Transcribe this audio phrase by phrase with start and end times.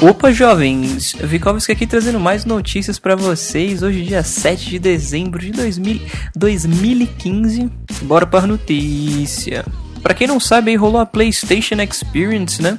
[0.00, 1.12] Opa, jovens!
[1.20, 3.82] Vikovski aqui trazendo mais notícias para vocês.
[3.82, 6.00] Hoje, dia 7 de dezembro de 2000,
[6.36, 7.68] 2015.
[8.02, 9.64] Bora para notícia.
[10.00, 12.78] Para quem não sabe, aí rolou a PlayStation Experience, né?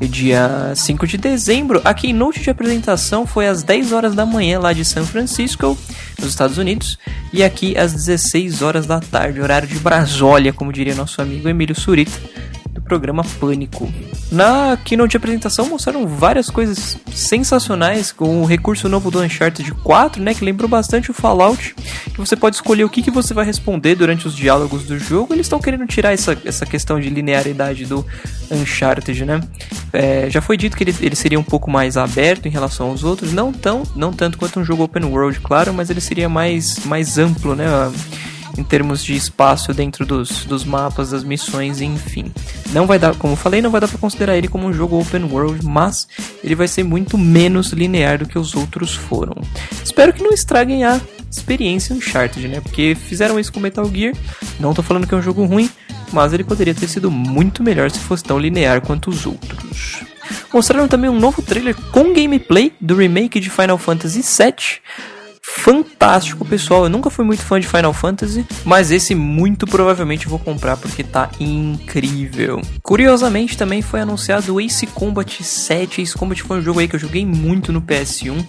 [0.00, 4.72] Dia 5 de dezembro, a keynote de apresentação foi às 10 horas da manhã lá
[4.72, 5.78] de São Francisco,
[6.18, 6.98] nos Estados Unidos,
[7.32, 11.78] e aqui às 16 horas da tarde, horário de Brasólia, como diria nosso amigo Emílio
[11.78, 12.18] Surita
[12.90, 13.88] programa Pânico.
[14.32, 20.20] Na keynote de apresentação mostraram várias coisas sensacionais, com o recurso novo do Uncharted 4,
[20.20, 21.72] né, que lembrou bastante o Fallout,
[22.12, 25.32] que você pode escolher o que, que você vai responder durante os diálogos do jogo.
[25.32, 28.04] Eles estão querendo tirar essa, essa questão de linearidade do
[28.50, 29.40] Uncharted, né?
[29.92, 33.04] É, já foi dito que ele, ele seria um pouco mais aberto em relação aos
[33.04, 36.84] outros, não tão, não tanto quanto um jogo open world, claro, mas ele seria mais,
[36.84, 37.66] mais amplo, né?
[38.60, 42.30] Em termos de espaço dentro dos, dos mapas, das missões, enfim.
[42.72, 45.00] Não vai dar, como eu falei, não vai dar para considerar ele como um jogo
[45.00, 46.06] open world, mas
[46.44, 49.34] ele vai ser muito menos linear do que os outros foram.
[49.82, 51.00] Espero que não estraguem a
[51.30, 52.60] experiência Uncharted, né?
[52.60, 54.14] Porque fizeram isso com Metal Gear.
[54.58, 55.70] Não tô falando que é um jogo ruim,
[56.12, 60.00] mas ele poderia ter sido muito melhor se fosse tão linear quanto os outros.
[60.52, 64.80] Mostraram também um novo trailer com gameplay do remake de Final Fantasy VII
[65.56, 66.84] fantástico, pessoal.
[66.84, 71.04] Eu nunca fui muito fã de Final Fantasy, mas esse muito provavelmente vou comprar porque
[71.04, 72.60] tá incrível.
[72.82, 76.02] Curiosamente, também foi anunciado o Ace Combat 7.
[76.02, 78.44] Ace Combat foi um jogo aí que eu joguei muito no PS1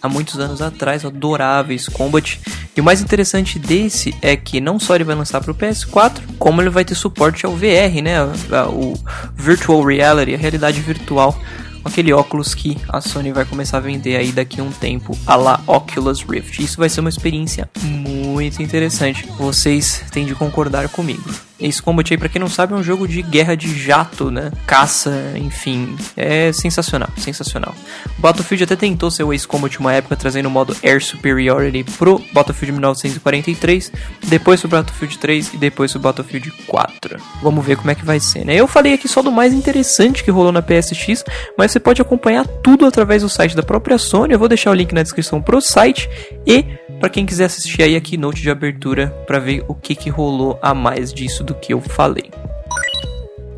[0.00, 2.40] há muitos anos atrás, Ace Combat.
[2.76, 6.20] E o mais interessante desse é que não só ele vai lançar para o PS4,
[6.38, 8.22] como ele vai ter suporte ao VR, né?
[8.68, 8.94] O
[9.36, 11.38] Virtual Reality, a realidade virtual
[11.84, 15.36] aquele óculos que a Sony vai começar a vender aí daqui a um tempo, a
[15.36, 16.62] la Oculus Rift.
[16.62, 19.26] Isso vai ser uma experiência muito interessante.
[19.38, 21.22] Vocês têm de concordar comigo.
[21.62, 24.50] Ace Combat aí, pra quem não sabe, é um jogo de guerra de jato, né?
[24.66, 25.96] Caça, enfim.
[26.16, 27.74] É sensacional, sensacional.
[28.18, 31.84] O Battlefield até tentou ser o Ace Combat uma época, trazendo o modo Air Superiority
[31.96, 33.92] pro Battlefield 1943,
[34.26, 37.20] depois pro Battlefield 3 e depois pro Battlefield 4.
[37.42, 38.54] Vamos ver como é que vai ser, né?
[38.54, 41.24] Eu falei aqui só do mais interessante que rolou na PSX,
[41.56, 44.32] mas você pode acompanhar tudo através do site da própria Sony.
[44.32, 46.08] Eu vou deixar o link na descrição pro site
[46.46, 46.64] e
[47.00, 50.58] para quem quiser assistir aí a keynote de abertura para ver o que que rolou
[50.62, 52.30] a mais disso do que eu falei.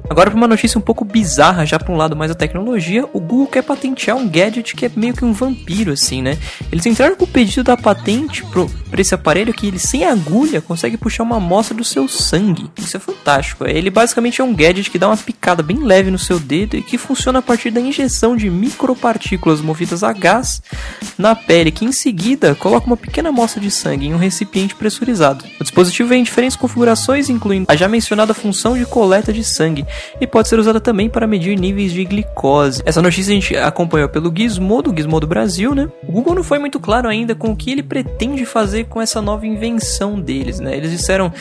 [0.08, 3.20] Agora para uma notícia um pouco bizarra, já para um lado mais da tecnologia, o
[3.20, 6.36] Google quer patentear um gadget que é meio que um vampiro assim, né?
[6.70, 8.44] Eles entraram com o pedido da patente
[8.94, 12.70] para esse aparelho que ele sem agulha consegue puxar uma amostra do seu sangue.
[12.78, 13.66] Isso é fantástico.
[13.66, 16.82] Ele basicamente é um gadget que dá uma picada bem leve no seu dedo e
[16.82, 20.62] que funciona a partir da injeção de micropartículas movidas a gás
[21.18, 25.44] na pele, que em seguida coloca uma pequena amostra de sangue em um recipiente pressurizado.
[25.58, 29.84] O dispositivo vem em diferentes configurações, incluindo a já mencionada função de coleta de sangue
[30.20, 32.80] e pode ser usada também para medir níveis de glicose.
[32.86, 35.88] Essa notícia a gente acompanhou pelo Gizmodo, Gizmodo Brasil, né?
[36.06, 39.20] O Google não foi muito claro ainda com o que ele pretende fazer com essa
[39.20, 40.76] nova invenção deles, né?
[40.76, 41.32] Eles disseram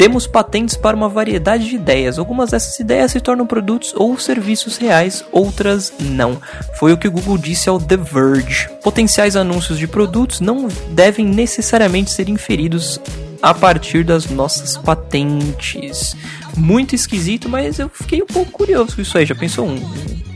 [0.00, 2.18] temos patentes para uma variedade de ideias.
[2.18, 6.40] Algumas dessas ideias se tornam produtos ou serviços reais, outras não.
[6.78, 8.70] Foi o que o Google disse ao The Verge.
[8.82, 12.98] Potenciais anúncios de produtos não devem necessariamente ser inferidos
[13.42, 16.16] a partir das nossas patentes
[16.56, 19.26] muito esquisito, mas eu fiquei um pouco curioso com isso aí.
[19.26, 19.76] Já pensou um,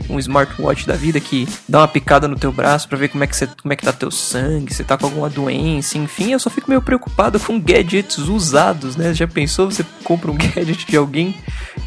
[0.09, 3.27] um smartwatch da vida que dá uma picada no teu braço para ver como é
[3.27, 6.39] que você, como é que tá teu sangue, se tá com alguma doença, enfim, eu
[6.39, 9.13] só fico meio preocupado com gadgets usados, né?
[9.13, 11.35] Já pensou você compra um gadget de alguém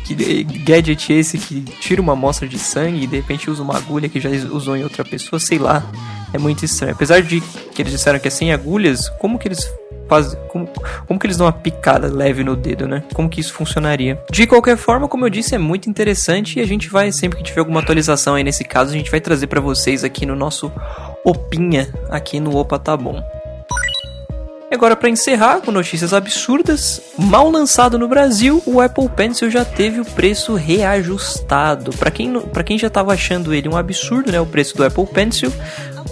[0.05, 4.09] que gadget esse que tira uma amostra de sangue e de repente usa uma agulha
[4.09, 5.84] que já usou em outra pessoa, sei lá.
[6.33, 6.93] É muito estranho.
[6.93, 7.41] Apesar de
[7.75, 9.67] que eles disseram que é sem agulhas, como que eles
[10.09, 10.69] faz, como,
[11.07, 13.03] como que eles dão uma picada leve no dedo, né?
[13.15, 14.19] Como que isso funcionaria?
[14.31, 17.45] De qualquer forma, como eu disse, é muito interessante e a gente vai, sempre que
[17.45, 20.73] tiver alguma atualização aí nesse caso, a gente vai trazer para vocês aqui no nosso
[21.25, 23.23] Opinha, aqui no Opa Tá Bom.
[24.71, 29.65] E agora, para encerrar com notícias absurdas, mal lançado no Brasil, o Apple Pencil já
[29.65, 31.91] teve o preço reajustado.
[31.93, 32.34] Para quem,
[32.66, 35.51] quem já estava achando ele um absurdo, né, o preço do Apple Pencil,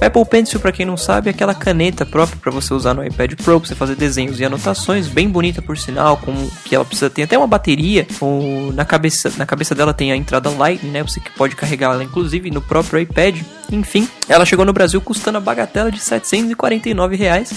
[0.01, 3.35] Apple Pencil, para quem não sabe, é aquela caneta própria para você usar no iPad
[3.35, 6.33] Pro, para você fazer desenhos e anotações, bem bonita por sinal, com
[6.65, 10.17] que ela precisa ter até uma bateria, ou na cabeça, na cabeça dela tem a
[10.17, 13.41] entrada Lightning, né, você que pode carregar ela inclusive no próprio iPad.
[13.71, 17.53] Enfim, ela chegou no Brasil custando a bagatela de 749 reais,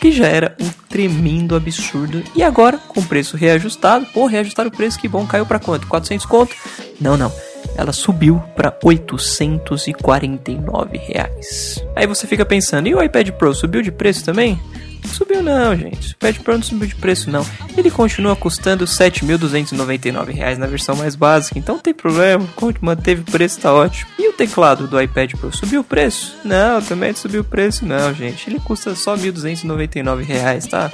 [0.00, 2.22] que já era um tremendo absurdo.
[2.34, 5.86] E agora, com preço reajustado, pô, reajustaram o preço, que bom, caiu para quanto?
[5.86, 6.54] 400 conto?
[7.00, 7.32] Não, não.
[7.78, 11.80] Ela subiu para 849 reais.
[11.94, 14.60] Aí você fica pensando, e o iPad Pro subiu de preço também?
[15.06, 16.12] Subiu não, gente.
[16.12, 17.46] O iPad Pro não subiu de preço não.
[17.76, 22.44] Ele continua custando R$ 7.299 na versão mais básica, então não tem problema.
[22.80, 24.10] Manteve o preço, tá ótimo.
[24.18, 26.36] E o teclado do iPad Pro subiu o preço?
[26.44, 28.50] Não, também subiu o preço não, gente.
[28.50, 30.90] Ele custa só R$ 1.299, tá?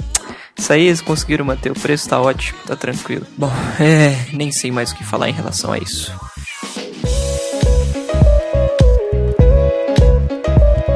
[0.57, 3.25] Isso aí eles conseguiram manter o preço, tá ótimo, tá tranquilo.
[3.37, 6.13] Bom, é, nem sei mais o que falar em relação a isso.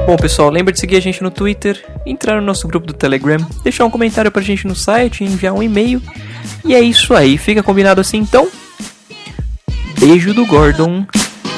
[0.10, 3.38] Bom, pessoal, lembra de seguir a gente no Twitter, entrar no nosso grupo do Telegram,
[3.64, 6.02] deixar um comentário pra gente no site, enviar um e-mail.
[6.66, 8.50] E é isso aí, fica combinado assim então.
[10.00, 11.06] Beijo do Gordon.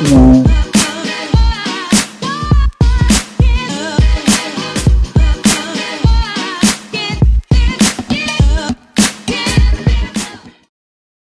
[0.02, 0.61] Uh.